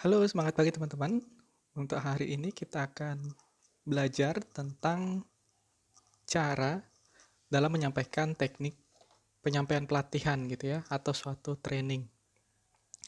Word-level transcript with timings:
Halo, 0.00 0.24
semangat 0.24 0.56
pagi 0.56 0.72
teman-teman. 0.72 1.20
Untuk 1.76 2.00
hari 2.00 2.32
ini 2.32 2.56
kita 2.56 2.88
akan 2.88 3.20
belajar 3.84 4.40
tentang 4.48 5.28
cara 6.24 6.80
dalam 7.52 7.68
menyampaikan 7.68 8.32
teknik 8.32 8.80
penyampaian 9.44 9.84
pelatihan 9.84 10.40
gitu 10.48 10.72
ya 10.72 10.80
atau 10.88 11.12
suatu 11.12 11.60
training. 11.60 12.08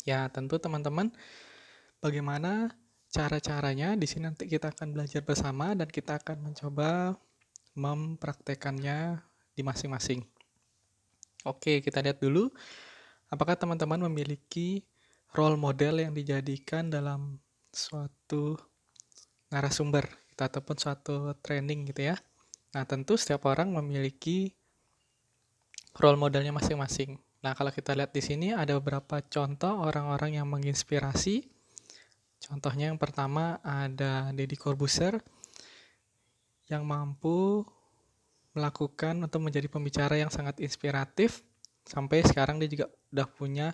Ya, 0.04 0.28
tentu 0.28 0.60
teman-teman 0.60 1.08
bagaimana 2.04 2.76
cara-caranya 3.08 3.96
di 3.96 4.04
sini 4.04 4.28
nanti 4.28 4.44
kita 4.44 4.76
akan 4.76 4.92
belajar 4.92 5.24
bersama 5.24 5.72
dan 5.72 5.88
kita 5.88 6.20
akan 6.20 6.44
mencoba 6.44 7.16
mempraktekannya 7.72 9.16
di 9.56 9.64
masing-masing. 9.64 10.28
Oke, 11.48 11.80
kita 11.80 12.04
lihat 12.04 12.20
dulu 12.20 12.52
apakah 13.32 13.56
teman-teman 13.56 14.12
memiliki 14.12 14.84
role 15.32 15.56
model 15.56 16.04
yang 16.04 16.12
dijadikan 16.12 16.92
dalam 16.92 17.40
suatu 17.72 18.56
narasumber 19.48 20.04
gitu, 20.32 20.42
ataupun 20.44 20.76
suatu 20.76 21.36
training 21.40 21.88
gitu 21.92 22.12
ya. 22.12 22.16
Nah, 22.72 22.84
tentu 22.88 23.16
setiap 23.20 23.48
orang 23.48 23.72
memiliki 23.72 24.52
role 25.96 26.16
modelnya 26.16 26.52
masing-masing. 26.52 27.20
Nah, 27.44 27.52
kalau 27.52 27.68
kita 27.68 27.92
lihat 27.92 28.16
di 28.16 28.22
sini 28.24 28.56
ada 28.56 28.76
beberapa 28.80 29.20
contoh 29.20 29.84
orang-orang 29.84 30.40
yang 30.40 30.48
menginspirasi. 30.48 31.48
Contohnya 32.42 32.90
yang 32.90 32.98
pertama 32.98 33.60
ada 33.60 34.32
Deddy 34.34 34.56
Corbuzier 34.56 35.20
yang 36.66 36.82
mampu 36.88 37.62
melakukan 38.52 39.20
untuk 39.20 39.40
menjadi 39.44 39.68
pembicara 39.68 40.16
yang 40.16 40.28
sangat 40.28 40.60
inspiratif 40.60 41.44
sampai 41.86 42.22
sekarang 42.24 42.60
dia 42.60 42.68
juga 42.68 42.86
udah 43.12 43.28
punya 43.28 43.68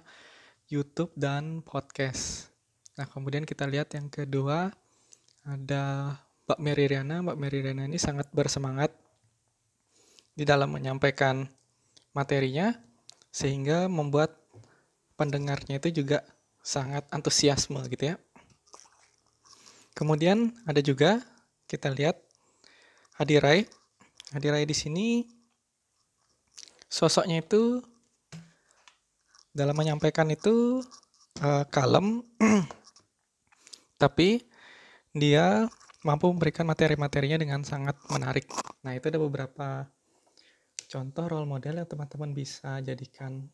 YouTube 0.69 1.13
dan 1.17 1.65
podcast. 1.65 2.53
Nah, 3.01 3.09
kemudian 3.09 3.49
kita 3.49 3.65
lihat 3.65 3.97
yang 3.97 4.13
kedua 4.13 4.69
ada 5.49 6.16
Mbak 6.45 6.60
Mary 6.60 6.85
Riana. 6.93 7.25
Mbak 7.25 7.38
Mary 7.41 7.59
Riana 7.65 7.88
ini 7.88 7.97
sangat 7.97 8.29
bersemangat 8.37 8.93
di 10.37 10.45
dalam 10.45 10.69
menyampaikan 10.71 11.49
materinya 12.13 12.77
sehingga 13.33 13.88
membuat 13.88 14.37
pendengarnya 15.16 15.80
itu 15.80 16.05
juga 16.05 16.21
sangat 16.60 17.09
antusiasme 17.10 17.80
gitu 17.88 18.13
ya. 18.13 18.16
Kemudian 19.97 20.53
ada 20.69 20.85
juga 20.85 21.25
kita 21.65 21.91
lihat 21.91 22.29
Hadirai. 23.19 23.66
Hadirai 24.30 24.63
di 24.63 24.71
sini 24.71 25.27
sosoknya 26.87 27.43
itu 27.43 27.82
dalam 29.59 29.74
menyampaikan 29.74 30.30
itu 30.30 30.87
uh, 31.42 31.66
kalem, 31.66 32.23
tapi 34.02 34.46
dia 35.10 35.66
mampu 36.06 36.30
memberikan 36.30 36.62
materi-materinya 36.62 37.42
dengan 37.42 37.66
sangat 37.66 37.98
menarik. 38.14 38.46
Nah, 38.86 38.95
itu 38.95 39.10
ada 39.10 39.18
beberapa 39.18 39.90
contoh 40.86 41.24
role 41.26 41.51
model 41.51 41.82
yang 41.82 41.90
teman-teman 41.90 42.30
bisa 42.30 42.79
jadikan 42.86 43.51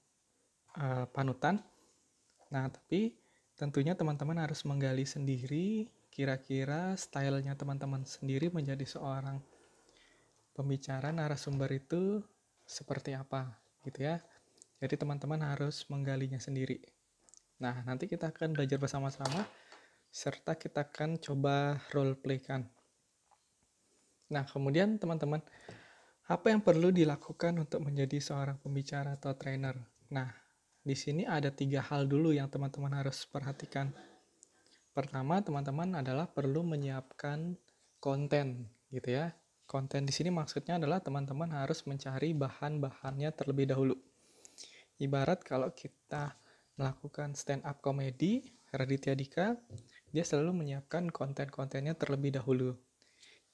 uh, 0.77 1.09
panutan. 1.09 1.65
Nah, 2.53 2.69
tapi 2.69 3.17
tentunya 3.57 3.97
teman-teman 3.97 4.45
harus 4.45 4.61
menggali 4.69 5.09
sendiri 5.09 5.89
kira-kira 6.13 6.95
stylenya 6.95 7.59
teman-teman 7.59 8.07
sendiri 8.07 8.47
menjadi 8.53 8.87
seorang 8.87 9.43
pembicara 10.55 11.11
narasumber 11.11 11.67
itu 11.75 12.23
seperti 12.63 13.19
apa 13.19 13.57
gitu 13.83 14.07
ya. 14.07 14.23
Jadi 14.85 15.01
teman-teman 15.01 15.41
harus 15.41 15.89
menggalinya 15.89 16.37
sendiri. 16.37 16.77
Nah, 17.65 17.81
nanti 17.89 18.05
kita 18.05 18.29
akan 18.29 18.53
belajar 18.53 18.77
bersama-sama 18.77 19.49
serta 20.13 20.61
kita 20.61 20.93
akan 20.93 21.17
coba 21.17 21.81
role 21.97 22.21
play 22.21 22.45
kan. 22.45 22.69
Nah, 24.29 24.45
kemudian 24.45 25.01
teman-teman, 25.01 25.41
apa 26.29 26.53
yang 26.53 26.61
perlu 26.61 26.93
dilakukan 26.93 27.57
untuk 27.65 27.81
menjadi 27.81 28.21
seorang 28.21 28.61
pembicara 28.61 29.17
atau 29.17 29.33
trainer? 29.33 29.73
Nah, 30.13 30.29
di 30.85 30.93
sini 30.93 31.25
ada 31.25 31.49
tiga 31.49 31.81
hal 31.81 32.05
dulu 32.05 32.37
yang 32.37 32.53
teman-teman 32.53 32.93
harus 32.93 33.25
perhatikan. 33.25 33.89
Pertama, 34.93 35.41
teman-teman 35.41 35.97
adalah 36.05 36.29
perlu 36.29 36.61
menyiapkan 36.61 37.57
konten, 38.05 38.69
gitu 38.93 39.17
ya. 39.17 39.33
Konten 39.65 40.05
di 40.05 40.13
sini 40.13 40.29
maksudnya 40.29 40.77
adalah 40.77 41.01
teman-teman 41.01 41.49
harus 41.57 41.89
mencari 41.89 42.37
bahan-bahannya 42.37 43.33
terlebih 43.33 43.73
dahulu. 43.73 43.97
Ibarat 45.03 45.43
kalau 45.43 45.75
kita 45.75 46.39
melakukan 46.79 47.35
stand 47.35 47.67
up 47.67 47.83
comedy, 47.83 48.47
Raditya 48.75 49.15
Dika, 49.15 49.55
dia 50.11 50.23
selalu 50.27 50.63
menyiapkan 50.63 51.11
konten-kontennya 51.11 51.95
terlebih 51.95 52.35
dahulu. 52.35 52.75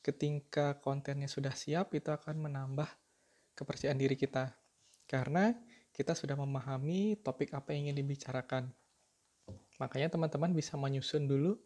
Ketika 0.01 0.81
kontennya 0.81 1.29
sudah 1.29 1.53
siap, 1.53 1.93
itu 1.93 2.09
akan 2.09 2.49
menambah 2.49 2.89
kepercayaan 3.53 4.01
diri 4.01 4.17
kita. 4.17 4.57
Karena 5.05 5.53
kita 5.93 6.17
sudah 6.17 6.37
memahami 6.41 7.21
topik 7.21 7.53
apa 7.53 7.77
yang 7.77 7.93
ingin 7.93 8.05
dibicarakan. 8.05 8.73
Makanya 9.77 10.13
teman-teman 10.13 10.57
bisa 10.57 10.81
menyusun 10.81 11.29
dulu 11.29 11.61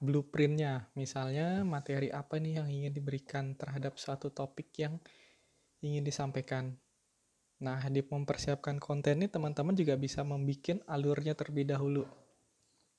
blueprintnya. 0.00 0.88
Misalnya 0.96 1.64
materi 1.64 2.08
apa 2.12 2.36
nih 2.40 2.60
yang 2.60 2.68
ingin 2.68 2.92
diberikan 2.92 3.56
terhadap 3.56 3.96
suatu 4.00 4.32
topik 4.32 4.72
yang 4.80 5.00
ingin 5.80 6.04
disampaikan. 6.04 6.76
Nah, 7.60 7.80
di 7.92 8.00
mempersiapkan 8.00 8.80
konten 8.80 9.20
ini 9.20 9.28
teman-teman 9.28 9.76
juga 9.76 9.92
bisa 10.00 10.24
membuat 10.24 10.80
alurnya 10.88 11.36
terlebih 11.36 11.68
dahulu. 11.68 12.08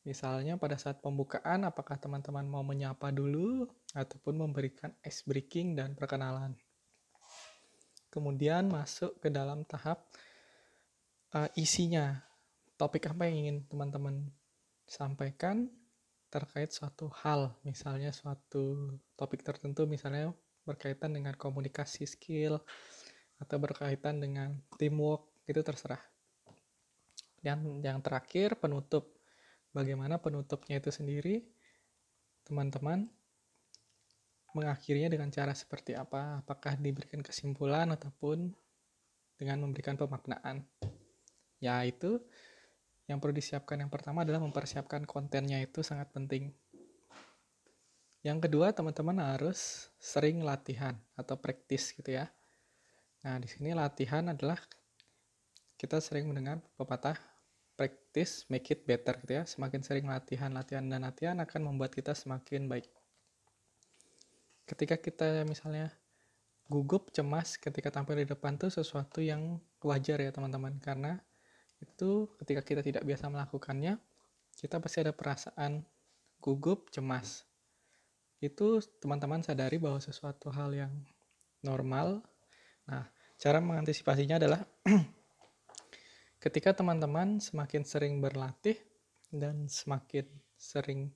Misalnya 0.06 0.58
pada 0.58 0.78
saat 0.78 1.02
pembukaan, 1.02 1.66
apakah 1.66 1.98
teman-teman 1.98 2.46
mau 2.46 2.66
menyapa 2.66 3.10
dulu 3.14 3.70
ataupun 3.94 4.38
memberikan 4.38 4.94
ice 5.06 5.26
breaking 5.26 5.78
dan 5.78 5.94
perkenalan. 5.94 6.58
Kemudian 8.10 8.70
masuk 8.70 9.18
ke 9.22 9.30
dalam 9.30 9.66
tahap 9.66 10.06
uh, 11.38 11.50
isinya. 11.58 12.22
Topik 12.78 13.14
apa 13.14 13.30
yang 13.30 13.46
ingin 13.46 13.58
teman-teman 13.70 14.26
sampaikan 14.90 15.70
terkait 16.34 16.74
suatu 16.74 17.14
hal, 17.22 17.54
misalnya 17.62 18.10
suatu 18.10 18.98
topik 19.14 19.46
tertentu, 19.46 19.86
misalnya 19.86 20.34
berkaitan 20.66 21.14
dengan 21.14 21.38
komunikasi 21.38 22.10
skill, 22.10 22.64
atau 23.41 23.57
berkaitan 23.57 24.22
dengan 24.22 24.53
teamwork 24.78 25.25
itu 25.50 25.66
terserah. 25.66 26.00
Dan 27.41 27.81
yang 27.81 28.00
terakhir 28.06 28.62
penutup. 28.62 29.18
Bagaimana 29.74 30.22
penutupnya 30.22 30.78
itu 30.78 30.94
sendiri? 30.94 31.41
Teman-teman 32.46 33.09
mengakhirinya 34.53 35.09
dengan 35.09 35.31
cara 35.34 35.56
seperti 35.56 35.97
apa? 35.97 36.44
Apakah 36.44 36.78
diberikan 36.78 37.25
kesimpulan 37.25 37.90
ataupun 37.90 38.52
dengan 39.40 39.63
memberikan 39.63 39.97
pemaknaan? 39.97 40.68
Ya, 41.58 41.81
itu 41.88 42.22
yang 43.09 43.18
perlu 43.18 43.34
disiapkan 43.34 43.79
yang 43.79 43.90
pertama 43.90 44.22
adalah 44.22 44.44
mempersiapkan 44.44 45.08
kontennya 45.08 45.58
itu 45.63 45.81
sangat 45.81 46.13
penting. 46.13 46.53
Yang 48.22 48.47
kedua, 48.47 48.69
teman-teman 48.69 49.18
harus 49.18 49.90
sering 49.97 50.46
latihan 50.46 50.94
atau 51.18 51.41
praktis 51.41 51.90
gitu 51.90 52.22
ya. 52.22 52.29
Nah, 53.22 53.38
di 53.38 53.46
sini 53.46 53.74
latihan 53.78 54.26
adalah 54.34 54.58
kita 55.78 56.02
sering 56.02 56.30
mendengar 56.30 56.62
pepatah 56.78 57.18
practice 57.78 58.46
make 58.54 58.70
it 58.70 58.86
better 58.86 59.18
gitu 59.22 59.42
ya. 59.42 59.44
Semakin 59.46 59.82
sering 59.82 60.06
latihan, 60.06 60.54
latihan 60.54 60.86
dan 60.86 61.02
latihan 61.06 61.38
akan 61.42 61.62
membuat 61.74 61.94
kita 61.94 62.14
semakin 62.14 62.70
baik. 62.70 62.86
Ketika 64.66 64.98
kita 65.02 65.46
misalnya 65.46 65.90
gugup, 66.70 67.09
cemas 67.12 67.58
ketika 67.58 67.92
tampil 67.92 68.22
di 68.22 68.28
depan 68.30 68.56
tuh 68.56 68.72
sesuatu 68.72 69.20
yang 69.20 69.59
wajar 69.84 70.22
ya 70.22 70.32
teman-teman 70.32 70.80
karena 70.80 71.20
itu 71.82 72.30
ketika 72.40 72.62
kita 72.62 72.82
tidak 72.86 73.03
biasa 73.03 73.28
melakukannya, 73.28 73.98
kita 74.56 74.78
pasti 74.78 75.02
ada 75.02 75.12
perasaan 75.12 75.82
gugup, 76.38 76.94
cemas. 76.94 77.44
Itu 78.38 78.82
teman-teman 79.02 79.41
sadari 79.41 79.82
bahwa 79.82 79.97
sesuatu 79.97 80.53
hal 80.53 80.73
yang 80.73 80.94
normal 81.66 82.22
Nah, 82.90 83.06
cara 83.38 83.60
mengantisipasinya 83.62 84.42
adalah 84.42 84.62
ketika 86.44 86.74
teman-teman 86.74 87.38
semakin 87.38 87.86
sering 87.86 88.18
berlatih 88.18 88.78
dan 89.30 89.70
semakin 89.70 90.26
sering 90.58 91.14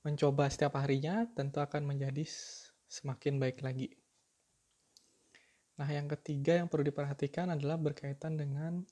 mencoba 0.00 0.48
setiap 0.48 0.80
harinya, 0.80 1.28
tentu 1.36 1.60
akan 1.60 1.84
menjadi 1.84 2.24
semakin 2.88 3.36
baik 3.36 3.60
lagi. 3.60 3.92
Nah, 5.76 5.88
yang 5.88 6.08
ketiga 6.08 6.60
yang 6.60 6.68
perlu 6.68 6.88
diperhatikan 6.88 7.52
adalah 7.52 7.76
berkaitan 7.76 8.36
dengan 8.36 8.84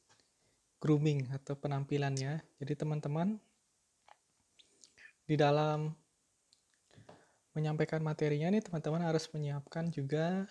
grooming 0.81 1.33
atau 1.33 1.57
penampilannya. 1.57 2.41
Jadi, 2.61 2.73
teman-teman 2.77 3.41
di 5.29 5.37
dalam 5.37 5.93
menyampaikan 7.53 8.01
materinya 8.01 8.49
nih, 8.53 8.65
teman-teman 8.65 9.05
harus 9.05 9.29
menyiapkan 9.33 9.93
juga 9.93 10.49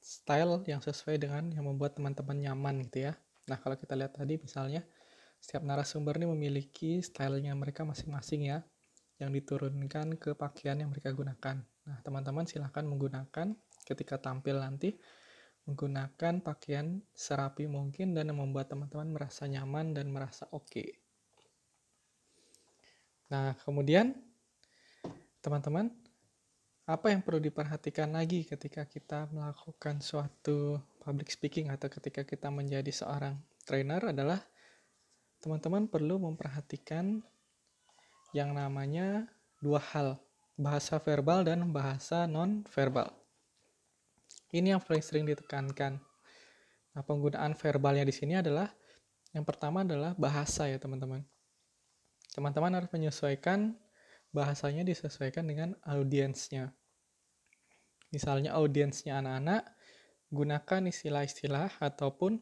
style 0.00 0.64
yang 0.64 0.80
sesuai 0.80 1.20
dengan 1.20 1.50
yang 1.52 1.66
membuat 1.66 1.98
teman-teman 1.98 2.38
nyaman 2.38 2.86
gitu 2.88 3.10
ya. 3.10 3.12
Nah, 3.50 3.58
kalau 3.58 3.76
kita 3.76 3.98
lihat 3.98 4.14
tadi 4.16 4.38
misalnya 4.38 4.86
Setiap 5.40 5.64
narasumber 5.64 6.20
ini 6.20 6.28
memiliki 6.28 7.00
stylenya 7.00 7.56
mereka 7.56 7.88
masing-masing 7.88 8.52
ya, 8.52 8.60
yang 9.16 9.32
diturunkan 9.32 10.20
ke 10.20 10.36
pakaian 10.36 10.76
yang 10.76 10.92
mereka 10.92 11.16
gunakan. 11.16 11.64
Nah, 11.64 11.98
teman-teman 12.04 12.44
silahkan 12.44 12.84
menggunakan 12.84 13.56
ketika 13.88 14.20
tampil 14.20 14.60
nanti, 14.60 15.00
menggunakan 15.64 16.44
pakaian 16.44 17.00
serapi 17.16 17.64
mungkin 17.72 18.12
dan 18.12 18.36
membuat 18.36 18.68
teman-teman 18.68 19.16
merasa 19.16 19.48
nyaman 19.48 19.96
dan 19.96 20.12
merasa 20.12 20.44
oke. 20.52 20.68
Okay. 20.68 20.88
Nah, 23.32 23.56
kemudian 23.64 24.12
teman-teman, 25.40 25.88
apa 26.90 27.14
yang 27.14 27.22
perlu 27.22 27.38
diperhatikan 27.38 28.10
lagi 28.10 28.42
ketika 28.42 28.82
kita 28.82 29.30
melakukan 29.30 30.02
suatu 30.02 30.82
public 30.98 31.30
speaking 31.30 31.70
atau 31.70 31.86
ketika 31.86 32.26
kita 32.26 32.50
menjadi 32.50 32.90
seorang 32.90 33.38
trainer 33.62 34.10
adalah 34.10 34.42
teman-teman 35.38 35.86
perlu 35.86 36.18
memperhatikan 36.18 37.22
yang 38.34 38.50
namanya 38.58 39.30
dua 39.62 39.78
hal, 39.94 40.18
bahasa 40.58 40.98
verbal 40.98 41.46
dan 41.46 41.62
bahasa 41.70 42.26
non-verbal. 42.26 43.14
Ini 44.50 44.74
yang 44.74 44.82
paling 44.82 45.04
sering 45.06 45.30
ditekankan. 45.30 45.94
Nah, 46.90 47.02
penggunaan 47.06 47.54
verbalnya 47.54 48.02
di 48.02 48.10
sini 48.10 48.34
adalah 48.34 48.66
yang 49.30 49.46
pertama 49.46 49.86
adalah 49.86 50.10
bahasa 50.18 50.66
ya, 50.66 50.82
teman-teman. 50.82 51.22
Teman-teman 52.34 52.82
harus 52.82 52.90
menyesuaikan 52.90 53.78
bahasanya 54.34 54.82
disesuaikan 54.82 55.46
dengan 55.46 55.78
audiensnya. 55.86 56.74
Misalnya 58.10 58.58
audiensnya 58.58 59.22
anak-anak, 59.22 59.62
gunakan 60.30 60.82
istilah-istilah 60.86 61.78
ataupun 61.82 62.38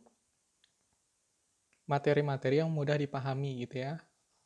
materi-materi 1.88 2.60
yang 2.60 2.68
mudah 2.68 3.00
dipahami 3.00 3.64
gitu 3.64 3.84
ya. 3.84 3.96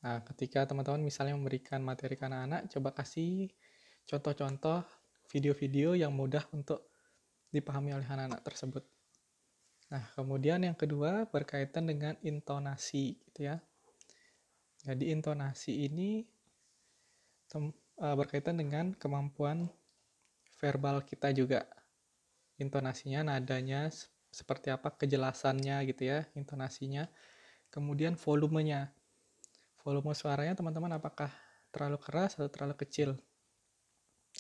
Nah, 0.03 0.23
ketika 0.27 0.67
teman-teman 0.67 1.03
misalnya 1.03 1.35
memberikan 1.35 1.83
materi 1.83 2.15
ke 2.19 2.27
anak-anak, 2.27 2.71
coba 2.71 2.91
kasih 2.95 3.51
contoh-contoh 4.07 4.83
video-video 5.31 5.95
yang 5.95 6.11
mudah 6.15 6.43
untuk 6.55 6.91
dipahami 7.55 7.95
oleh 7.95 8.07
anak-anak 8.07 8.43
tersebut. 8.43 8.85
Nah, 9.93 10.03
kemudian 10.17 10.65
yang 10.65 10.75
kedua 10.75 11.29
berkaitan 11.29 11.87
dengan 11.87 12.17
intonasi 12.25 13.21
gitu 13.29 13.53
ya. 13.53 13.61
Jadi 14.83 15.15
intonasi 15.15 15.87
ini 15.87 16.27
uh, 17.55 18.17
berkaitan 18.19 18.59
dengan 18.59 18.97
kemampuan 18.99 19.71
verbal 20.63 21.03
kita 21.03 21.35
juga. 21.35 21.67
Intonasinya, 22.63 23.27
nadanya 23.35 23.91
seperti 24.31 24.71
apa, 24.71 24.95
kejelasannya 24.95 25.83
gitu 25.91 26.07
ya, 26.07 26.23
intonasinya. 26.39 27.11
Kemudian 27.75 28.15
volumenya. 28.15 28.95
Volume 29.83 30.15
suaranya 30.15 30.55
teman-teman 30.55 31.03
apakah 31.03 31.35
terlalu 31.75 31.99
keras 31.99 32.39
atau 32.39 32.47
terlalu 32.47 32.79
kecil? 32.79 33.19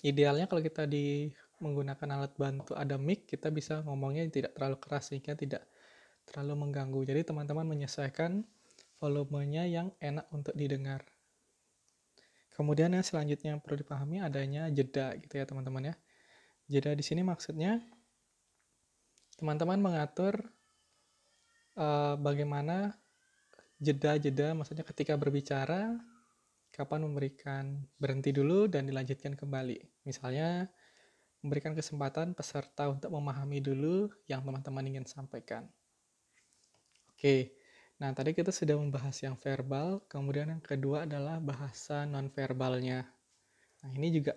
Idealnya 0.06 0.46
kalau 0.46 0.62
kita 0.62 0.86
di 0.86 1.34
menggunakan 1.58 2.08
alat 2.14 2.34
bantu 2.38 2.74
ada 2.74 2.94
mic 2.98 3.26
kita 3.26 3.50
bisa 3.50 3.82
ngomongnya 3.82 4.26
tidak 4.30 4.54
terlalu 4.54 4.78
keras 4.78 5.10
sehingga 5.10 5.34
tidak 5.34 5.66
terlalu 6.30 6.62
mengganggu. 6.62 7.02
Jadi 7.02 7.26
teman-teman 7.26 7.66
menyesuaikan 7.66 8.46
volumenya 9.02 9.66
yang 9.66 9.90
enak 9.98 10.30
untuk 10.30 10.54
didengar. 10.54 11.02
Kemudian 12.54 12.94
yang 12.94 13.02
selanjutnya 13.02 13.58
yang 13.58 13.60
perlu 13.64 13.82
dipahami 13.82 14.22
adanya 14.22 14.70
jeda 14.70 15.18
gitu 15.18 15.40
ya 15.40 15.44
teman-teman 15.48 15.90
ya 15.90 15.94
jeda 16.70 16.94
di 16.94 17.04
sini 17.04 17.22
maksudnya 17.26 17.82
teman-teman 19.38 19.80
mengatur 19.82 20.38
uh, 21.74 22.14
bagaimana 22.20 22.94
jeda-jeda 23.82 24.54
maksudnya 24.54 24.86
ketika 24.86 25.18
berbicara 25.18 25.98
kapan 26.72 27.04
memberikan 27.04 27.84
berhenti 28.00 28.32
dulu 28.32 28.64
dan 28.64 28.88
dilanjutkan 28.88 29.36
kembali. 29.36 30.08
Misalnya 30.08 30.72
memberikan 31.44 31.76
kesempatan 31.76 32.32
peserta 32.32 32.88
untuk 32.88 33.12
memahami 33.12 33.60
dulu 33.60 34.08
yang 34.24 34.40
teman-teman 34.40 34.88
ingin 34.88 35.04
sampaikan. 35.04 35.68
Oke. 37.12 37.52
Nah, 38.00 38.10
tadi 38.16 38.34
kita 38.34 38.50
sudah 38.50 38.74
membahas 38.74 39.14
yang 39.22 39.38
verbal, 39.38 40.02
kemudian 40.10 40.50
yang 40.50 40.64
kedua 40.64 41.06
adalah 41.06 41.38
bahasa 41.38 42.02
nonverbalnya. 42.08 43.06
Nah, 43.84 43.90
ini 43.94 44.08
juga 44.18 44.34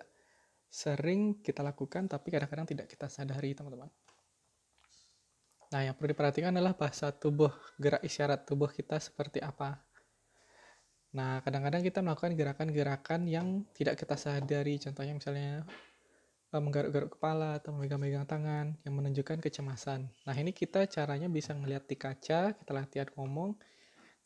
sering 0.76 1.40
kita 1.40 1.64
lakukan 1.64 2.12
tapi 2.12 2.36
kadang-kadang 2.36 2.68
tidak 2.68 2.92
kita 2.92 3.08
sadari, 3.08 3.56
teman-teman. 3.56 3.88
Nah, 5.72 5.82
yang 5.88 5.96
perlu 5.96 6.12
diperhatikan 6.12 6.52
adalah 6.52 6.76
bahasa 6.76 7.16
tubuh, 7.16 7.52
gerak 7.80 8.04
isyarat 8.04 8.44
tubuh 8.44 8.68
kita 8.68 9.00
seperti 9.00 9.40
apa. 9.40 9.80
Nah, 11.16 11.40
kadang-kadang 11.48 11.80
kita 11.80 12.04
melakukan 12.04 12.36
gerakan-gerakan 12.36 13.24
yang 13.24 13.64
tidak 13.72 13.96
kita 13.96 14.20
sadari, 14.20 14.76
contohnya 14.84 15.16
misalnya 15.16 15.64
eh, 16.52 16.62
menggaruk-garuk 16.62 17.16
kepala 17.16 17.56
atau 17.64 17.72
memegang-megang 17.72 18.28
tangan 18.28 18.76
yang 18.84 18.94
menunjukkan 19.00 19.40
kecemasan. 19.40 20.12
Nah, 20.28 20.36
ini 20.36 20.52
kita 20.52 20.92
caranya 20.92 21.32
bisa 21.32 21.56
melihat 21.56 21.88
di 21.88 21.96
kaca, 21.96 22.52
kita 22.52 22.72
latihan 22.76 23.08
ngomong, 23.16 23.56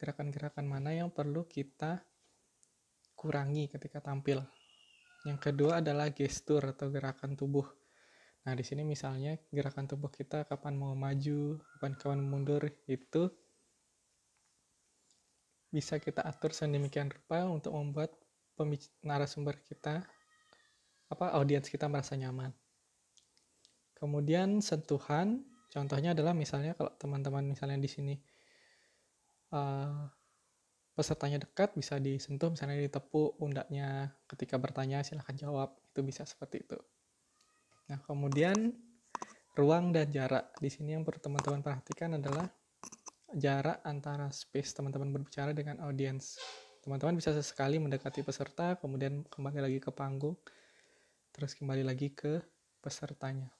gerakan-gerakan 0.01 0.65
mana 0.65 0.97
yang 0.97 1.13
perlu 1.13 1.45
kita 1.45 2.01
kurangi 3.13 3.69
ketika 3.69 4.01
tampil. 4.01 4.41
Yang 5.27 5.39
kedua 5.51 5.83
adalah 5.83 6.11
gestur 6.15 6.63
atau 6.63 6.87
gerakan 6.87 7.35
tubuh. 7.35 7.67
Nah, 8.47 8.55
di 8.55 8.63
sini 8.63 8.87
misalnya 8.87 9.35
gerakan 9.51 9.89
tubuh 9.89 10.07
kita 10.07 10.47
kapan 10.47 10.79
mau 10.79 10.95
maju, 10.95 11.59
kapan 11.75 11.93
kapan 11.99 12.19
mundur 12.23 12.63
itu 12.87 13.27
bisa 15.69 16.01
kita 16.01 16.25
atur 16.25 16.49
sedemikian 16.55 17.13
rupa 17.13 17.45
untuk 17.45 17.77
membuat 17.77 18.15
narasumber 19.05 19.61
kita 19.63 20.01
apa 21.09 21.25
audiens 21.35 21.67
kita 21.67 21.85
merasa 21.87 22.17
nyaman. 22.17 22.51
Kemudian 23.95 24.63
sentuhan, 24.63 25.43
contohnya 25.67 26.15
adalah 26.15 26.31
misalnya 26.31 26.73
kalau 26.73 26.95
teman-teman 26.95 27.43
misalnya 27.43 27.77
di 27.77 27.89
sini 27.91 28.15
uh, 29.51 30.07
pesertanya 30.99 31.39
dekat 31.39 31.71
bisa 31.79 31.95
disentuh 31.95 32.51
misalnya 32.51 32.75
ditepuk 32.75 33.39
pundaknya 33.39 34.11
ketika 34.27 34.59
bertanya 34.59 34.99
silahkan 34.99 35.31
jawab 35.39 35.71
itu 35.95 36.03
bisa 36.03 36.27
seperti 36.27 36.67
itu. 36.67 36.75
Nah, 37.87 38.03
kemudian 38.03 38.75
ruang 39.55 39.95
dan 39.95 40.11
jarak. 40.11 40.51
Di 40.59 40.67
sini 40.67 40.99
yang 40.99 41.07
perlu 41.07 41.23
teman-teman 41.23 41.63
perhatikan 41.63 42.19
adalah 42.19 42.51
jarak 43.31 43.79
antara 43.87 44.27
space 44.27 44.75
teman-teman 44.75 45.15
berbicara 45.15 45.55
dengan 45.55 45.79
audiens. 45.87 46.35
Teman-teman 46.83 47.15
bisa 47.15 47.31
sesekali 47.31 47.79
mendekati 47.79 48.19
peserta, 48.19 48.75
kemudian 48.75 49.23
kembali 49.31 49.59
lagi 49.63 49.79
ke 49.79 49.95
panggung, 49.95 50.35
terus 51.31 51.55
kembali 51.55 51.87
lagi 51.87 52.11
ke 52.11 52.43
pesertanya. 52.83 53.51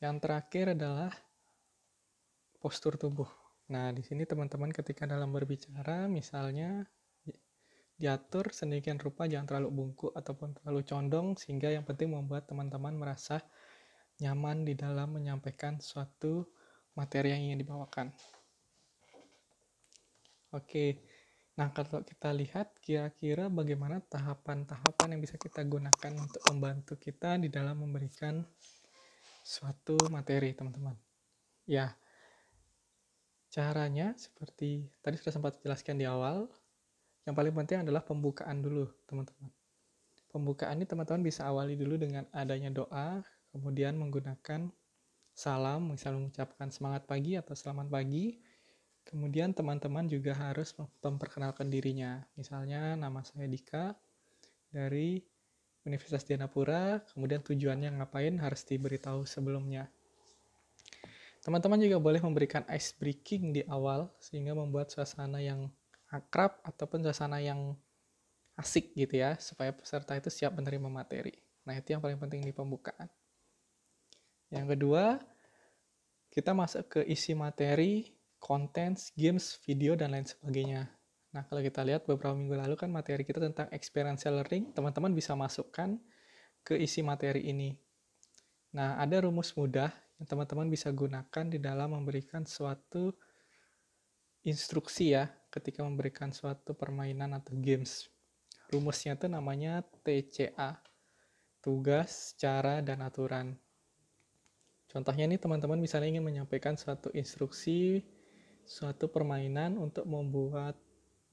Yang 0.00 0.16
terakhir 0.24 0.64
adalah 0.76 1.12
postur 2.60 2.96
tubuh. 2.96 3.45
Nah, 3.66 3.90
di 3.90 4.02
sini 4.06 4.22
teman-teman 4.22 4.70
ketika 4.70 5.10
dalam 5.10 5.34
berbicara, 5.34 6.06
misalnya 6.06 6.86
diatur 7.96 8.52
sedemikian 8.52 9.00
rupa 9.00 9.24
jangan 9.24 9.48
terlalu 9.48 9.70
bungkuk 9.72 10.12
ataupun 10.12 10.52
terlalu 10.60 10.84
condong 10.84 11.34
sehingga 11.34 11.72
yang 11.72 11.82
penting 11.82 12.12
membuat 12.12 12.44
teman-teman 12.44 12.92
merasa 12.92 13.40
nyaman 14.20 14.68
di 14.68 14.76
dalam 14.76 15.16
menyampaikan 15.16 15.80
suatu 15.80 16.44
materi 16.92 17.32
yang 17.32 17.42
ingin 17.50 17.60
dibawakan. 17.64 18.12
Oke, 20.54 21.04
nah 21.58 21.72
kalau 21.74 22.00
kita 22.06 22.30
lihat 22.32 22.78
kira-kira 22.80 23.50
bagaimana 23.50 23.98
tahapan-tahapan 23.98 25.16
yang 25.16 25.20
bisa 25.20 25.36
kita 25.36 25.66
gunakan 25.66 26.12
untuk 26.16 26.40
membantu 26.52 26.94
kita 26.96 27.36
di 27.36 27.50
dalam 27.50 27.82
memberikan 27.82 28.40
suatu 29.44 29.98
materi, 30.08 30.56
teman-teman. 30.56 30.96
Ya, 31.68 31.92
caranya 33.56 34.12
seperti 34.20 34.84
tadi 35.00 35.16
sudah 35.16 35.32
sempat 35.32 35.56
jelaskan 35.64 35.96
di 35.96 36.04
awal, 36.04 36.44
yang 37.24 37.32
paling 37.32 37.56
penting 37.56 37.80
adalah 37.88 38.04
pembukaan 38.04 38.60
dulu, 38.60 38.84
teman-teman. 39.08 39.48
Pembukaan 40.28 40.76
ini 40.76 40.84
teman-teman 40.84 41.24
bisa 41.24 41.48
awali 41.48 41.72
dulu 41.72 41.96
dengan 41.96 42.28
adanya 42.36 42.68
doa, 42.68 43.24
kemudian 43.56 43.96
menggunakan 43.96 44.68
salam, 45.32 45.88
misalnya 45.88 46.28
mengucapkan 46.28 46.68
semangat 46.68 47.08
pagi 47.08 47.40
atau 47.40 47.56
selamat 47.56 47.88
pagi. 47.88 48.36
Kemudian 49.08 49.56
teman-teman 49.56 50.04
juga 50.04 50.36
harus 50.36 50.76
memperkenalkan 50.76 51.72
dirinya. 51.72 52.20
Misalnya 52.36 52.92
nama 52.92 53.24
saya 53.24 53.48
Dika 53.48 53.96
dari 54.68 55.24
Universitas 55.88 56.28
Dianapura, 56.28 57.00
kemudian 57.14 57.40
tujuannya 57.40 57.96
ngapain 58.02 58.36
harus 58.36 58.66
diberitahu 58.68 59.24
sebelumnya. 59.24 59.88
Teman-teman 61.46 61.78
juga 61.78 62.02
boleh 62.02 62.18
memberikan 62.18 62.66
ice 62.74 62.90
breaking 62.98 63.54
di 63.54 63.62
awal 63.70 64.10
sehingga 64.18 64.50
membuat 64.50 64.90
suasana 64.90 65.38
yang 65.38 65.70
akrab 66.10 66.58
ataupun 66.66 67.06
suasana 67.06 67.38
yang 67.38 67.78
asik 68.58 68.90
gitu 68.98 69.22
ya 69.22 69.38
supaya 69.38 69.70
peserta 69.70 70.18
itu 70.18 70.26
siap 70.26 70.58
menerima 70.58 70.90
materi. 70.90 71.38
Nah, 71.62 71.78
itu 71.78 71.94
yang 71.94 72.02
paling 72.02 72.18
penting 72.18 72.42
di 72.42 72.50
pembukaan. 72.50 73.06
Yang 74.50 74.74
kedua, 74.74 75.22
kita 76.34 76.50
masuk 76.50 76.98
ke 76.98 77.00
isi 77.06 77.38
materi 77.38 78.10
konten, 78.42 78.98
games, 79.14 79.54
video, 79.62 79.94
dan 79.94 80.18
lain 80.18 80.26
sebagainya. 80.26 80.90
Nah, 81.30 81.46
kalau 81.46 81.62
kita 81.62 81.86
lihat 81.86 82.10
beberapa 82.10 82.34
minggu 82.34 82.58
lalu 82.58 82.74
kan 82.74 82.90
materi 82.90 83.22
kita 83.22 83.38
tentang 83.38 83.70
experiential 83.70 84.34
learning, 84.34 84.74
teman-teman 84.74 85.14
bisa 85.14 85.38
masukkan 85.38 85.94
ke 86.66 86.74
isi 86.74 87.06
materi 87.06 87.46
ini. 87.46 87.70
Nah, 88.74 88.98
ada 88.98 89.22
rumus 89.22 89.54
mudah 89.54 89.94
yang 90.16 90.26
teman-teman 90.26 90.68
bisa 90.72 90.88
gunakan 90.92 91.44
di 91.44 91.58
dalam 91.60 91.92
memberikan 91.92 92.48
suatu 92.48 93.12
instruksi 94.46 95.12
ya, 95.12 95.28
ketika 95.52 95.84
memberikan 95.84 96.32
suatu 96.32 96.72
permainan 96.72 97.36
atau 97.36 97.52
games. 97.58 98.08
Rumusnya 98.72 99.14
itu 99.14 99.26
namanya 99.28 99.84
TCA, 100.02 100.80
tugas, 101.60 102.34
cara, 102.38 102.80
dan 102.80 103.02
aturan. 103.04 103.58
Contohnya 104.86 105.28
ini 105.28 105.36
teman-teman 105.36 105.76
misalnya 105.76 106.16
ingin 106.16 106.24
menyampaikan 106.24 106.78
suatu 106.78 107.12
instruksi, 107.12 108.00
suatu 108.64 109.12
permainan 109.12 109.76
untuk 109.76 110.08
membuat 110.08 110.78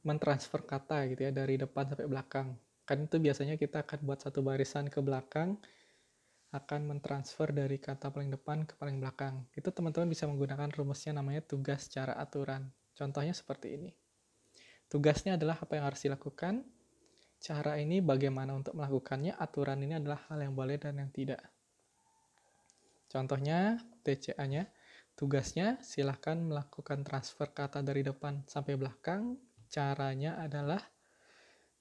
mentransfer 0.04 0.62
kata 0.68 1.08
gitu 1.16 1.30
ya 1.30 1.32
dari 1.32 1.56
depan 1.56 1.88
sampai 1.88 2.06
belakang. 2.10 2.60
Kan 2.84 3.08
itu 3.08 3.16
biasanya 3.18 3.56
kita 3.56 3.88
akan 3.88 4.04
buat 4.04 4.20
satu 4.20 4.44
barisan 4.44 4.92
ke 4.92 5.00
belakang 5.00 5.56
akan 6.54 6.86
mentransfer 6.86 7.50
dari 7.50 7.82
kata 7.82 8.14
paling 8.14 8.30
depan 8.30 8.64
ke 8.70 8.78
paling 8.78 9.02
belakang. 9.02 9.50
Itu 9.58 9.74
teman-teman 9.74 10.08
bisa 10.08 10.30
menggunakan 10.30 10.70
rumusnya 10.70 11.18
namanya 11.18 11.42
tugas 11.42 11.90
cara 11.90 12.14
aturan. 12.16 12.70
Contohnya 12.94 13.34
seperti 13.34 13.74
ini. 13.74 13.92
Tugasnya 14.86 15.42
adalah 15.42 15.58
apa 15.58 15.74
yang 15.74 15.90
harus 15.90 16.06
dilakukan, 16.06 16.62
cara 17.42 17.82
ini 17.82 17.98
bagaimana 18.00 18.54
untuk 18.54 18.78
melakukannya, 18.78 19.34
aturan 19.34 19.82
ini 19.82 19.98
adalah 19.98 20.22
hal 20.30 20.38
yang 20.46 20.54
boleh 20.54 20.78
dan 20.78 21.02
yang 21.02 21.10
tidak. 21.10 21.42
Contohnya, 23.10 23.82
TCA-nya, 24.06 24.70
tugasnya 25.18 25.82
silahkan 25.82 26.38
melakukan 26.38 27.02
transfer 27.02 27.50
kata 27.50 27.82
dari 27.82 28.06
depan 28.06 28.46
sampai 28.46 28.78
belakang, 28.78 29.42
Caranya 29.74 30.38
adalah 30.38 30.78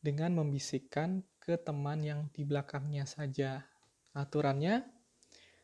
dengan 0.00 0.32
membisikkan 0.32 1.20
ke 1.36 1.60
teman 1.60 2.00
yang 2.00 2.32
di 2.32 2.40
belakangnya 2.40 3.04
saja. 3.04 3.68
Aturannya, 4.12 4.84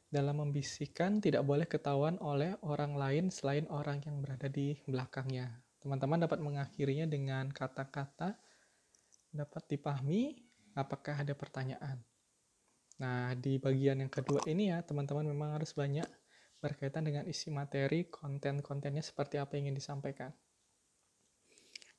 dalam 0.09 0.40
membisikkan 0.40 1.21
tidak 1.21 1.45
boleh 1.45 1.69
ketahuan 1.69 2.17
oleh 2.25 2.57
orang 2.64 2.97
lain 2.97 3.28
selain 3.28 3.69
orang 3.69 4.00
yang 4.09 4.25
berada 4.25 4.49
di 4.49 4.73
belakangnya. 4.88 5.52
Teman-teman 5.85 6.25
dapat 6.25 6.40
mengakhirinya 6.40 7.05
dengan 7.05 7.52
kata-kata 7.52 8.40
dapat 9.28 9.62
dipahami 9.69 10.40
apakah 10.73 11.21
ada 11.21 11.37
pertanyaan. 11.37 12.00
Nah, 12.99 13.37
di 13.37 13.61
bagian 13.61 14.00
yang 14.00 14.11
kedua 14.11 14.43
ini 14.49 14.73
ya, 14.73 14.81
teman-teman 14.83 15.28
memang 15.28 15.61
harus 15.61 15.76
banyak 15.76 16.09
berkaitan 16.59 17.07
dengan 17.07 17.28
isi 17.28 17.52
materi, 17.52 18.11
konten-kontennya 18.11 19.05
seperti 19.05 19.38
apa 19.38 19.55
yang 19.55 19.71
ingin 19.71 19.78
disampaikan. 19.78 20.33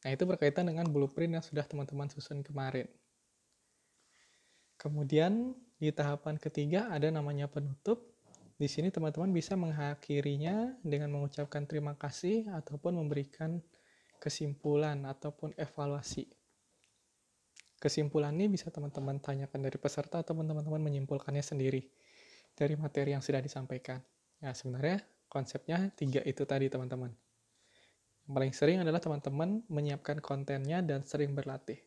Nah, 0.04 0.10
itu 0.12 0.24
berkaitan 0.26 0.68
dengan 0.68 0.90
blueprint 0.90 1.40
yang 1.40 1.46
sudah 1.46 1.64
teman-teman 1.64 2.12
susun 2.12 2.44
kemarin. 2.44 2.90
Kemudian 4.80 5.56
di 5.80 5.96
tahapan 5.96 6.36
ketiga 6.36 6.92
ada 6.92 7.08
namanya 7.08 7.48
penutup. 7.48 8.12
Di 8.60 8.68
sini 8.68 8.92
teman-teman 8.92 9.32
bisa 9.32 9.56
mengakhirinya 9.56 10.76
dengan 10.84 11.16
mengucapkan 11.16 11.64
terima 11.64 11.96
kasih 11.96 12.52
ataupun 12.52 13.00
memberikan 13.00 13.64
kesimpulan 14.20 15.08
ataupun 15.08 15.56
evaluasi. 15.56 16.28
Kesimpulan 17.80 18.36
ini 18.36 18.52
bisa 18.52 18.68
teman-teman 18.68 19.24
tanyakan 19.24 19.64
dari 19.64 19.80
peserta 19.80 20.20
atau 20.20 20.36
teman-teman 20.36 20.84
menyimpulkannya 20.84 21.40
sendiri 21.40 21.88
dari 22.52 22.76
materi 22.76 23.16
yang 23.16 23.24
sudah 23.24 23.40
disampaikan. 23.40 24.04
Ya, 24.44 24.52
sebenarnya 24.52 25.00
konsepnya 25.32 25.88
tiga 25.96 26.20
itu 26.28 26.44
tadi 26.44 26.68
teman-teman. 26.68 27.16
Yang 28.28 28.34
paling 28.36 28.54
sering 28.54 28.78
adalah 28.84 29.00
teman-teman 29.00 29.64
menyiapkan 29.72 30.20
kontennya 30.20 30.84
dan 30.84 31.08
sering 31.08 31.32
berlatih. 31.32 31.80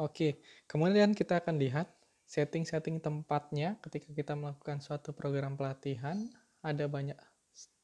Oke, 0.00 0.40
kemudian 0.64 1.12
kita 1.12 1.44
akan 1.44 1.60
lihat 1.60 1.92
setting-setting 2.24 3.04
tempatnya 3.04 3.76
ketika 3.84 4.08
kita 4.16 4.32
melakukan 4.32 4.80
suatu 4.80 5.12
program 5.12 5.60
pelatihan. 5.60 6.16
Ada 6.64 6.88
banyak 6.88 7.20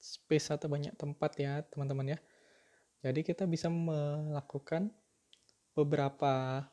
space 0.00 0.48
atau 0.48 0.72
banyak 0.72 0.96
tempat 0.96 1.36
ya 1.36 1.60
teman-teman 1.68 2.16
ya. 2.16 2.18
Jadi 3.04 3.20
kita 3.20 3.44
bisa 3.44 3.68
melakukan 3.68 4.88
beberapa 5.76 6.64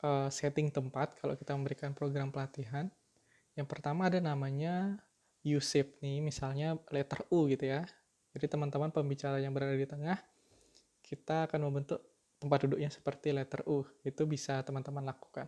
uh, 0.00 0.28
setting 0.32 0.72
tempat 0.72 1.20
kalau 1.20 1.36
kita 1.36 1.52
memberikan 1.52 1.92
program 1.92 2.32
pelatihan. 2.32 2.88
Yang 3.60 3.68
pertama 3.68 4.08
ada 4.08 4.24
namanya 4.24 4.96
U-shape 5.44 6.00
nih, 6.00 6.24
misalnya 6.24 6.80
letter 6.88 7.28
U 7.28 7.44
gitu 7.44 7.68
ya. 7.68 7.84
Jadi 8.32 8.48
teman-teman 8.48 8.88
pembicara 8.88 9.36
yang 9.36 9.52
berada 9.52 9.76
di 9.76 9.84
tengah, 9.84 10.16
kita 11.04 11.44
akan 11.44 11.60
membentuk 11.68 12.09
tempat 12.40 12.64
duduknya 12.64 12.88
seperti 12.88 13.36
letter 13.36 13.62
U. 13.68 13.84
Itu 14.02 14.24
bisa 14.24 14.64
teman-teman 14.64 15.04
lakukan. 15.04 15.46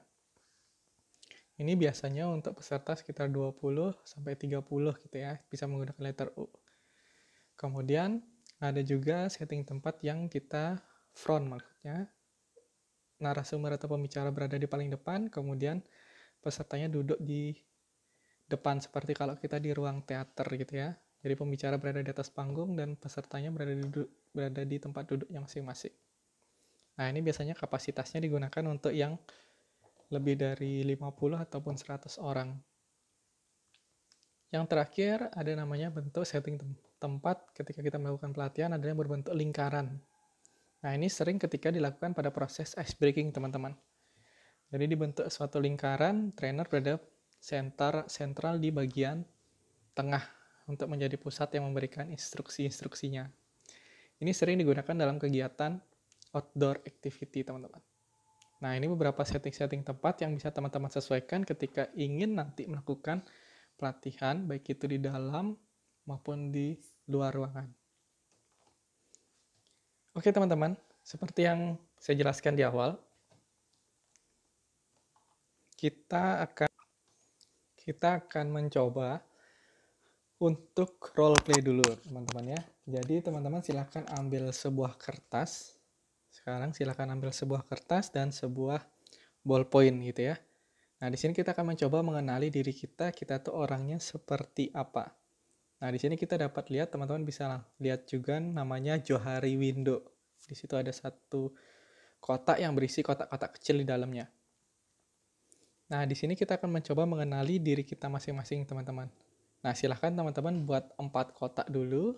Ini 1.57 1.73
biasanya 1.77 2.29
untuk 2.29 2.61
peserta 2.61 2.97
sekitar 2.97 3.29
20 3.29 3.97
sampai 4.05 4.37
30 4.37 4.61
gitu 5.01 5.17
ya, 5.17 5.41
bisa 5.49 5.65
menggunakan 5.69 6.01
letter 6.01 6.29
U. 6.37 6.49
Kemudian 7.57 8.21
ada 8.63 8.81
juga 8.85 9.27
setting 9.27 9.67
tempat 9.67 10.01
yang 10.07 10.31
kita 10.31 10.81
front 11.13 11.51
maksudnya 11.51 12.09
narasumber 13.23 13.79
atau 13.79 13.87
pembicara 13.87 14.35
berada 14.35 14.59
di 14.59 14.67
paling 14.67 14.91
depan, 14.91 15.31
kemudian 15.31 15.79
pesertanya 16.43 16.91
duduk 16.91 17.21
di 17.23 17.55
depan 18.51 18.83
seperti 18.83 19.15
kalau 19.15 19.39
kita 19.39 19.63
di 19.63 19.71
ruang 19.71 20.03
teater 20.03 20.45
gitu 20.59 20.75
ya. 20.83 20.99
Jadi 21.23 21.39
pembicara 21.39 21.79
berada 21.79 22.03
di 22.03 22.11
atas 22.11 22.35
panggung 22.35 22.75
dan 22.75 22.99
pesertanya 22.99 23.55
berada 23.55 23.79
di, 23.79 23.87
berada 24.35 24.63
di 24.67 24.77
tempat 24.83 25.07
duduknya 25.07 25.39
masing-masing. 25.39 25.95
Nah, 27.01 27.07
ini 27.09 27.25
biasanya 27.25 27.57
kapasitasnya 27.57 28.21
digunakan 28.21 28.65
untuk 28.69 28.93
yang 28.93 29.17
lebih 30.13 30.37
dari 30.37 30.85
50 30.85 31.41
ataupun 31.41 31.75
100 31.81 32.21
orang. 32.21 32.53
Yang 34.53 34.65
terakhir 34.69 35.17
ada 35.33 35.53
namanya 35.57 35.89
bentuk 35.89 36.29
setting 36.29 36.61
tempat 37.01 37.49
ketika 37.57 37.81
kita 37.81 37.97
melakukan 37.97 38.37
pelatihan 38.37 38.77
adalah 38.77 38.93
berbentuk 38.93 39.33
lingkaran. 39.33 39.97
Nah, 40.85 40.93
ini 40.93 41.09
sering 41.09 41.41
ketika 41.41 41.73
dilakukan 41.73 42.13
pada 42.13 42.29
proses 42.29 42.77
ice 42.77 42.93
breaking, 42.93 43.33
teman-teman. 43.33 43.73
Jadi 44.69 44.85
dibentuk 44.85 45.25
suatu 45.33 45.57
lingkaran, 45.57 46.37
trainer 46.37 46.69
berada 46.69 47.01
center 47.41 48.05
sentral 48.13 48.61
di 48.61 48.69
bagian 48.69 49.25
tengah 49.97 50.23
untuk 50.69 50.89
menjadi 50.89 51.17
pusat 51.17 51.53
yang 51.57 51.69
memberikan 51.69 52.09
instruksi-instruksinya. 52.13 53.29
Ini 54.23 54.33
sering 54.37 54.61
digunakan 54.61 54.95
dalam 54.95 55.19
kegiatan 55.19 55.81
outdoor 56.33 56.81
activity, 56.85 57.45
teman-teman. 57.45 57.81
Nah, 58.63 58.79
ini 58.79 58.87
beberapa 58.87 59.21
setting-setting 59.27 59.83
tempat 59.83 60.23
yang 60.23 60.39
bisa 60.39 60.55
teman-teman 60.55 60.89
sesuaikan 60.89 61.43
ketika 61.43 61.91
ingin 61.99 62.39
nanti 62.39 62.65
melakukan 62.65 63.25
pelatihan, 63.75 64.47
baik 64.47 64.79
itu 64.79 64.87
di 64.87 64.99
dalam 65.03 65.59
maupun 66.07 66.55
di 66.55 66.79
luar 67.11 67.35
ruangan. 67.35 67.67
Oke, 70.15 70.31
teman-teman, 70.31 70.77
seperti 71.03 71.49
yang 71.49 71.75
saya 71.99 72.21
jelaskan 72.21 72.55
di 72.55 72.63
awal, 72.63 72.95
kita 75.75 76.47
akan 76.47 76.71
kita 77.83 78.23
akan 78.23 78.47
mencoba 78.55 79.19
untuk 80.39 81.11
role 81.19 81.35
play 81.43 81.59
dulu 81.59 81.83
teman-teman 82.07 82.55
ya. 82.55 82.61
Jadi 82.87 83.27
teman-teman 83.27 83.63
silahkan 83.67 84.07
ambil 84.15 84.55
sebuah 84.55 84.95
kertas. 84.95 85.82
Sekarang 86.43 86.75
silahkan 86.75 87.07
ambil 87.07 87.31
sebuah 87.31 87.63
kertas 87.71 88.11
dan 88.11 88.35
sebuah 88.35 88.83
ballpoint 89.47 89.95
gitu 90.03 90.35
ya. 90.35 90.37
Nah 90.99 91.07
di 91.07 91.15
sini 91.15 91.31
kita 91.31 91.55
akan 91.55 91.75
mencoba 91.75 92.03
mengenali 92.03 92.51
diri 92.51 92.75
kita, 92.75 93.15
kita 93.15 93.39
tuh 93.39 93.55
orangnya 93.55 94.03
seperti 94.03 94.75
apa. 94.75 95.15
Nah 95.79 95.89
di 95.95 96.03
sini 96.03 96.19
kita 96.19 96.35
dapat 96.35 96.67
lihat 96.75 96.91
teman-teman 96.91 97.23
bisa 97.23 97.63
lihat 97.79 98.11
juga 98.11 98.43
namanya 98.43 98.99
Johari 98.99 99.55
Window. 99.55 100.03
Di 100.43 100.59
situ 100.59 100.75
ada 100.75 100.91
satu 100.91 101.55
kotak 102.19 102.59
yang 102.59 102.75
berisi 102.75 103.07
kotak-kotak 103.07 103.59
kecil 103.59 103.83
di 103.83 103.87
dalamnya. 103.87 104.27
Nah, 105.93 106.09
di 106.09 106.17
sini 106.17 106.33
kita 106.33 106.57
akan 106.57 106.81
mencoba 106.81 107.05
mengenali 107.05 107.61
diri 107.61 107.85
kita 107.85 108.09
masing-masing, 108.09 108.65
teman-teman. 108.65 109.13
Nah, 109.61 109.77
silahkan 109.77 110.09
teman-teman 110.09 110.65
buat 110.65 110.89
empat 110.97 111.37
kotak 111.37 111.69
dulu. 111.69 112.17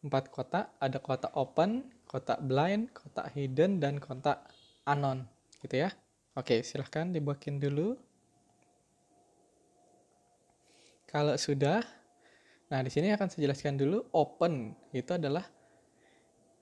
Empat 0.00 0.32
kotak, 0.32 0.72
ada 0.80 0.98
kotak 1.04 1.36
open, 1.36 1.84
kotak 2.12 2.44
blind, 2.44 2.92
kotak 2.92 3.32
hidden, 3.32 3.80
dan 3.80 3.96
kotak 3.96 4.44
anon, 4.84 5.24
gitu 5.64 5.88
ya. 5.88 5.90
Oke, 6.36 6.60
silahkan 6.60 7.08
dibuatin 7.08 7.56
dulu. 7.56 7.96
Kalau 11.08 11.36
sudah, 11.40 11.80
nah 12.68 12.84
di 12.84 12.92
sini 12.92 13.12
akan 13.12 13.28
saya 13.32 13.48
jelaskan 13.48 13.80
dulu, 13.80 14.04
open 14.12 14.76
itu 14.92 15.12
adalah 15.16 15.44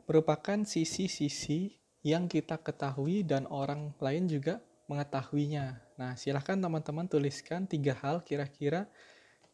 merupakan 0.07 0.62
sisi-sisi 0.62 1.75
yang 2.02 2.26
kita 2.26 2.59
ketahui 2.59 3.23
dan 3.23 3.47
orang 3.47 3.95
lain 4.02 4.26
juga 4.26 4.59
mengetahuinya. 4.90 5.78
Nah, 5.99 6.19
silahkan 6.19 6.59
teman-teman 6.59 7.07
tuliskan 7.07 7.66
tiga 7.71 7.95
hal 8.02 8.26
kira-kira 8.26 8.90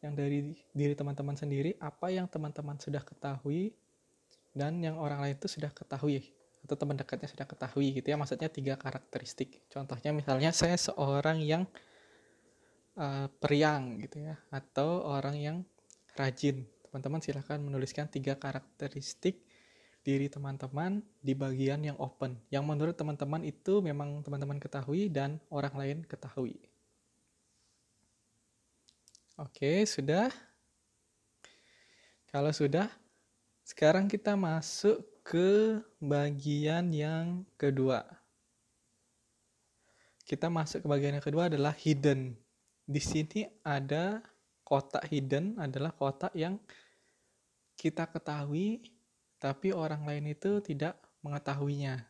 yang 0.01 0.17
dari 0.17 0.57
diri 0.73 0.97
teman-teman 0.97 1.37
sendiri, 1.37 1.77
apa 1.77 2.09
yang 2.09 2.25
teman-teman 2.25 2.81
sudah 2.81 3.05
ketahui, 3.05 3.77
dan 4.57 4.81
yang 4.81 4.97
orang 4.97 5.21
lain 5.21 5.37
itu 5.37 5.53
sudah 5.53 5.69
ketahui 5.69 6.25
atau 6.67 6.75
teman 6.75 6.99
dekatnya 6.99 7.31
sudah 7.31 7.47
ketahui 7.47 7.95
gitu 7.95 8.11
ya 8.11 8.17
maksudnya 8.19 8.51
tiga 8.51 8.75
karakteristik. 8.75 9.63
Contohnya 9.71 10.11
misalnya 10.11 10.51
saya 10.51 10.75
seorang 10.75 11.39
yang 11.45 11.63
uh, 12.99 13.31
periang 13.39 14.03
gitu 14.03 14.25
ya 14.25 14.35
atau 14.51 15.07
orang 15.07 15.37
yang 15.39 15.57
rajin. 16.19 16.67
Teman-teman 16.89 17.21
silahkan 17.23 17.61
menuliskan 17.61 18.11
tiga 18.11 18.35
karakteristik 18.41 19.45
diri 20.03 20.27
teman-teman 20.27 21.05
di 21.19 21.35
bagian 21.35 21.83
yang 21.83 21.99
open 21.99 22.39
yang 22.51 22.63
menurut 22.67 22.95
teman-teman 22.99 23.43
itu 23.47 23.85
memang 23.85 24.25
teman-teman 24.25 24.59
ketahui 24.59 25.07
dan 25.13 25.39
orang 25.53 25.75
lain 25.77 25.99
ketahui. 26.03 26.57
Oke 29.37 29.85
sudah? 29.85 30.33
Kalau 32.33 32.51
sudah 32.51 32.91
sekarang 33.67 34.07
kita 34.07 34.39
masuk 34.39 35.03
ke 35.27 35.83
bagian 35.99 36.87
yang 36.95 37.43
kedua. 37.59 38.07
Kita 40.23 40.47
masuk 40.47 40.87
ke 40.87 40.89
bagian 40.91 41.19
yang 41.19 41.27
kedua 41.27 41.51
adalah 41.51 41.75
hidden. 41.75 42.39
Di 42.87 43.03
sini 43.03 43.43
ada 43.67 44.23
kotak 44.63 45.11
hidden 45.11 45.59
adalah 45.59 45.91
kotak 45.91 46.31
yang 46.39 46.63
kita 47.75 48.07
ketahui 48.07 48.87
tapi 49.43 49.75
orang 49.75 50.07
lain 50.07 50.31
itu 50.31 50.63
tidak 50.63 50.95
mengetahuinya. 51.27 52.07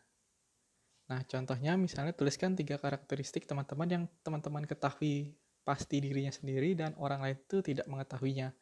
Nah, 1.09 1.21
contohnya 1.25 1.81
misalnya 1.81 2.13
tuliskan 2.13 2.53
tiga 2.53 2.77
karakteristik 2.77 3.49
teman-teman 3.49 3.89
yang 3.89 4.05
teman-teman 4.21 4.69
ketahui 4.69 5.33
pasti 5.65 6.05
dirinya 6.05 6.31
sendiri 6.31 6.77
dan 6.77 6.93
orang 7.01 7.25
lain 7.25 7.37
itu 7.41 7.65
tidak 7.65 7.89
mengetahuinya. 7.89 8.53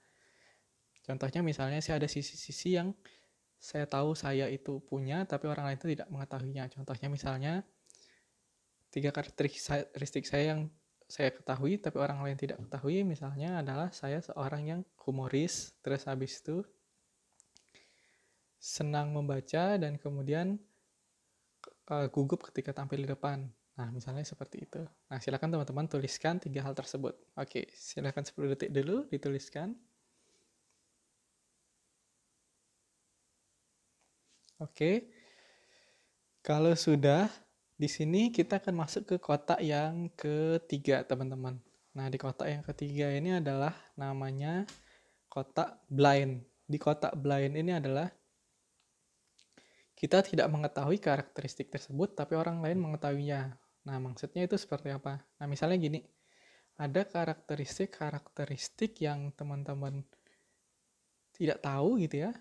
Contohnya 1.04 1.44
misalnya 1.44 1.84
saya 1.84 2.00
ada 2.00 2.08
sisi-sisi 2.08 2.80
yang 2.80 2.96
saya 3.60 3.88
tahu 3.88 4.12
saya 4.16 4.48
itu 4.48 4.80
punya, 4.84 5.24
tapi 5.24 5.48
orang 5.48 5.72
lain 5.72 5.78
itu 5.80 5.88
tidak 5.96 6.08
mengetahuinya. 6.12 6.68
Contohnya 6.72 7.08
misalnya, 7.08 7.52
tiga 8.92 9.08
karakteristik 9.12 10.24
saya 10.24 10.56
yang 10.56 10.68
saya 11.08 11.32
ketahui, 11.32 11.80
tapi 11.80 11.96
orang 12.00 12.20
lain 12.24 12.36
tidak 12.36 12.60
ketahui, 12.60 13.04
misalnya 13.04 13.60
adalah 13.60 13.92
saya 13.92 14.20
seorang 14.20 14.62
yang 14.64 14.80
humoris, 15.04 15.76
terus 15.84 16.04
habis 16.08 16.40
itu 16.40 16.64
senang 18.60 19.12
membaca, 19.12 19.76
dan 19.76 20.00
kemudian 20.00 20.56
uh, 21.92 22.08
gugup 22.08 22.48
ketika 22.52 22.72
tampil 22.72 23.04
di 23.04 23.08
depan. 23.08 23.44
Nah, 23.74 23.88
misalnya 23.90 24.22
seperti 24.22 24.64
itu. 24.64 24.80
Nah, 25.10 25.18
silakan 25.18 25.50
teman-teman 25.50 25.88
tuliskan 25.90 26.38
tiga 26.38 26.62
hal 26.62 26.72
tersebut. 26.72 27.16
Oke, 27.34 27.68
silakan 27.74 28.22
10 28.22 28.54
detik 28.54 28.70
dulu 28.70 29.04
dituliskan. 29.10 29.74
Oke. 34.64 35.12
Kalau 36.40 36.72
sudah, 36.72 37.28
di 37.76 37.88
sini 37.88 38.32
kita 38.32 38.60
akan 38.60 38.84
masuk 38.84 39.02
ke 39.04 39.16
kotak 39.20 39.60
yang 39.60 40.08
ketiga, 40.16 41.04
teman-teman. 41.04 41.60
Nah, 41.92 42.06
di 42.08 42.16
kotak 42.16 42.48
yang 42.48 42.64
ketiga 42.64 43.12
ini 43.12 43.36
adalah 43.38 43.76
namanya 43.96 44.64
kotak 45.28 45.84
blind. 45.88 46.44
Di 46.64 46.80
kotak 46.80 47.12
blind 47.20 47.54
ini 47.60 47.76
adalah 47.76 48.08
kita 49.94 50.24
tidak 50.24 50.48
mengetahui 50.52 51.00
karakteristik 51.00 51.68
tersebut, 51.70 52.16
tapi 52.16 52.36
orang 52.36 52.60
lain 52.64 52.80
mengetahuinya. 52.80 53.56
Nah, 53.84 53.96
maksudnya 54.00 54.44
itu 54.44 54.56
seperti 54.56 54.92
apa? 54.92 55.20
Nah, 55.40 55.46
misalnya 55.48 55.76
gini, 55.80 56.00
ada 56.80 57.06
karakteristik-karakteristik 57.06 58.98
yang 59.00 59.30
teman-teman 59.32 60.02
tidak 61.34 61.62
tahu 61.62 62.00
gitu 62.02 62.26
ya, 62.26 62.32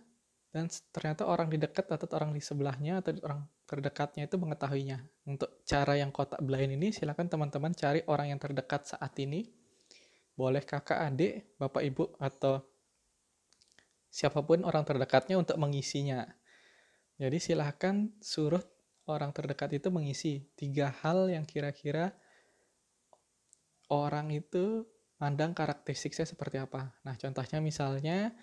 dan 0.53 0.69
ternyata 0.93 1.25
orang 1.25 1.49
di 1.49 1.57
dekat 1.57 1.89
atau 1.89 2.05
orang 2.13 2.29
di 2.29 2.37
sebelahnya 2.37 3.01
atau 3.01 3.17
orang 3.25 3.41
terdekatnya 3.65 4.29
itu 4.29 4.37
mengetahuinya. 4.37 5.01
Untuk 5.25 5.65
cara 5.65 5.97
yang 5.97 6.13
kotak 6.13 6.45
blind 6.45 6.77
ini 6.77 6.93
silakan 6.93 7.25
teman-teman 7.25 7.73
cari 7.73 8.05
orang 8.05 8.29
yang 8.29 8.39
terdekat 8.39 8.85
saat 8.85 9.17
ini. 9.17 9.49
Boleh 10.37 10.61
kakak, 10.61 11.09
adik, 11.09 11.57
bapak, 11.57 11.81
ibu 11.81 12.05
atau 12.21 12.61
siapa 14.13 14.45
pun 14.45 14.61
orang 14.61 14.85
terdekatnya 14.85 15.41
untuk 15.41 15.57
mengisinya. 15.57 16.21
Jadi 17.17 17.37
silahkan 17.41 18.13
suruh 18.21 18.61
orang 19.09 19.33
terdekat 19.33 19.73
itu 19.73 19.89
mengisi 19.89 20.53
tiga 20.53 20.93
hal 21.01 21.33
yang 21.33 21.49
kira-kira 21.49 22.13
orang 23.89 24.29
itu 24.29 24.85
mandang 25.17 25.57
karakteristik 25.57 26.13
saya 26.13 26.29
seperti 26.29 26.61
apa. 26.61 26.93
Nah 27.01 27.17
contohnya 27.17 27.57
misalnya 27.57 28.37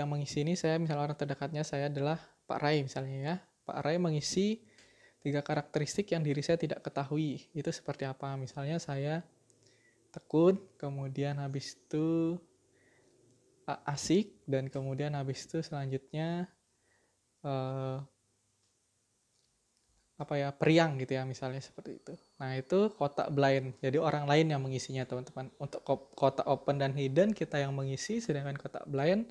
yang 0.00 0.08
mengisi 0.08 0.40
ini 0.40 0.56
saya 0.56 0.80
misalnya 0.80 1.04
orang 1.04 1.18
terdekatnya 1.20 1.62
saya 1.62 1.92
adalah 1.92 2.16
Pak 2.48 2.58
Rai 2.58 2.80
misalnya 2.80 3.18
ya. 3.20 3.34
Pak 3.68 3.78
Rai 3.84 4.00
mengisi 4.00 4.64
tiga 5.20 5.44
karakteristik 5.44 6.08
yang 6.10 6.24
diri 6.24 6.40
saya 6.40 6.56
tidak 6.56 6.80
ketahui. 6.80 7.46
Itu 7.52 7.68
seperti 7.68 8.08
apa? 8.08 8.34
Misalnya 8.40 8.80
saya 8.80 9.20
tekun, 10.10 10.58
kemudian 10.80 11.38
habis 11.38 11.76
itu 11.76 12.40
asik, 13.86 14.34
dan 14.50 14.66
kemudian 14.66 15.14
habis 15.14 15.46
itu 15.46 15.62
selanjutnya 15.62 16.50
uh, 17.46 18.02
apa 20.20 20.36
ya 20.36 20.52
periang 20.52 21.00
gitu 21.00 21.16
ya 21.16 21.22
misalnya 21.24 21.62
seperti 21.62 21.96
itu. 22.02 22.12
Nah 22.42 22.58
itu 22.58 22.90
kotak 22.92 23.30
blind, 23.30 23.78
jadi 23.78 23.96
orang 24.02 24.26
lain 24.26 24.50
yang 24.50 24.60
mengisinya 24.60 25.06
teman-teman. 25.06 25.48
Untuk 25.56 25.86
kotak 26.18 26.44
open 26.50 26.82
dan 26.82 26.92
hidden 26.92 27.30
kita 27.32 27.62
yang 27.62 27.72
mengisi, 27.72 28.18
sedangkan 28.18 28.58
kotak 28.58 28.84
blind 28.90 29.30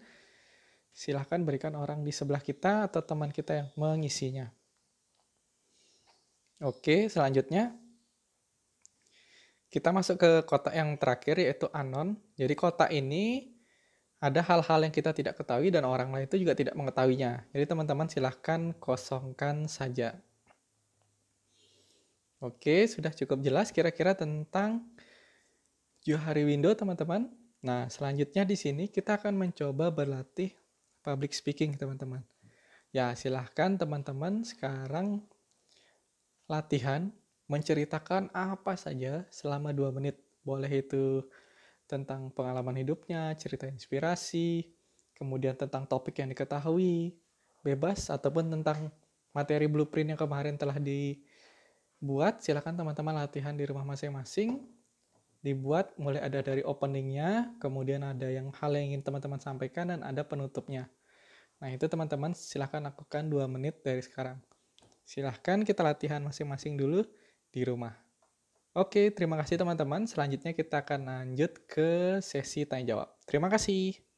silahkan 1.00 1.40
berikan 1.40 1.72
orang 1.80 2.04
di 2.04 2.12
sebelah 2.12 2.44
kita 2.44 2.92
atau 2.92 3.00
teman 3.00 3.32
kita 3.32 3.56
yang 3.56 3.68
mengisinya. 3.80 4.52
Oke, 6.60 7.08
selanjutnya 7.08 7.72
kita 9.72 9.96
masuk 9.96 10.20
ke 10.20 10.32
kotak 10.44 10.76
yang 10.76 11.00
terakhir 11.00 11.40
yaitu 11.40 11.72
anon. 11.72 12.20
Jadi 12.36 12.52
kotak 12.52 12.92
ini 12.92 13.56
ada 14.20 14.44
hal-hal 14.44 14.84
yang 14.84 14.92
kita 14.92 15.16
tidak 15.16 15.40
ketahui 15.40 15.72
dan 15.72 15.88
orang 15.88 16.12
lain 16.12 16.28
itu 16.28 16.36
juga 16.36 16.52
tidak 16.52 16.76
mengetahuinya. 16.76 17.48
Jadi 17.56 17.64
teman-teman 17.64 18.12
silahkan 18.12 18.76
kosongkan 18.76 19.72
saja. 19.72 20.20
Oke, 22.44 22.92
sudah 22.92 23.16
cukup 23.16 23.40
jelas 23.40 23.72
kira-kira 23.72 24.20
tentang 24.20 24.84
Johari 26.04 26.44
Window 26.44 26.76
teman-teman. 26.76 27.32
Nah, 27.64 27.88
selanjutnya 27.88 28.44
di 28.44 28.60
sini 28.60 28.92
kita 28.92 29.16
akan 29.16 29.48
mencoba 29.48 29.96
berlatih 29.96 30.59
public 31.06 31.32
speaking 31.32 31.76
teman-teman. 31.76 32.24
Ya 32.90 33.14
silahkan 33.14 33.78
teman-teman 33.78 34.42
sekarang 34.42 35.22
latihan 36.50 37.14
menceritakan 37.46 38.34
apa 38.34 38.74
saja 38.78 39.26
selama 39.30 39.70
dua 39.74 39.94
menit. 39.94 40.18
Boleh 40.42 40.82
itu 40.82 41.26
tentang 41.90 42.30
pengalaman 42.34 42.78
hidupnya, 42.78 43.34
cerita 43.38 43.66
inspirasi, 43.66 44.70
kemudian 45.18 45.58
tentang 45.58 45.86
topik 45.90 46.22
yang 46.22 46.30
diketahui, 46.30 47.18
bebas, 47.66 48.14
ataupun 48.14 48.50
tentang 48.54 48.94
materi 49.34 49.66
blueprint 49.66 50.14
yang 50.14 50.22
kemarin 50.22 50.58
telah 50.58 50.78
dibuat. 50.78 52.42
Silahkan 52.46 52.74
teman-teman 52.74 53.26
latihan 53.26 53.54
di 53.58 53.66
rumah 53.66 53.86
masing-masing 53.86 54.79
dibuat 55.40 55.96
mulai 55.96 56.20
ada 56.20 56.44
dari 56.44 56.64
openingnya, 56.64 57.56
kemudian 57.64 58.04
ada 58.04 58.28
yang 58.28 58.52
hal 58.56 58.76
yang 58.76 58.96
ingin 58.96 59.04
teman-teman 59.04 59.40
sampaikan 59.40 59.92
dan 59.92 60.04
ada 60.04 60.24
penutupnya. 60.28 60.92
Nah 61.60 61.72
itu 61.72 61.88
teman-teman 61.88 62.36
silahkan 62.36 62.84
lakukan 62.84 63.28
dua 63.28 63.48
menit 63.48 63.80
dari 63.84 64.00
sekarang. 64.04 64.40
Silahkan 65.04 65.64
kita 65.64 65.84
latihan 65.84 66.22
masing-masing 66.24 66.80
dulu 66.80 67.04
di 67.50 67.62
rumah. 67.66 67.98
Oke, 68.78 69.10
terima 69.10 69.36
kasih 69.42 69.58
teman-teman. 69.58 70.06
Selanjutnya 70.06 70.54
kita 70.54 70.86
akan 70.86 71.10
lanjut 71.10 71.52
ke 71.66 72.22
sesi 72.22 72.70
tanya 72.70 72.96
jawab. 72.96 73.10
Terima 73.26 73.50
kasih. 73.50 74.09